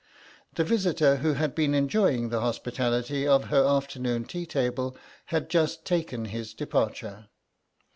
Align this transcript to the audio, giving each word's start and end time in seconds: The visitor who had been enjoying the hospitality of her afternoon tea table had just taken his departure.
The 0.55 0.63
visitor 0.63 1.17
who 1.17 1.33
had 1.33 1.53
been 1.53 1.75
enjoying 1.75 2.29
the 2.29 2.41
hospitality 2.41 3.27
of 3.27 3.49
her 3.53 3.63
afternoon 3.63 4.25
tea 4.25 4.47
table 4.47 4.97
had 5.25 5.47
just 5.47 5.85
taken 5.85 6.25
his 6.25 6.55
departure. 6.55 7.27